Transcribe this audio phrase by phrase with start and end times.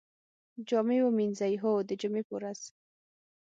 [0.67, 2.59] جامی ومینځئ؟ هو، د جمعې په ورځ